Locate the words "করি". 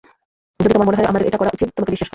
2.07-2.09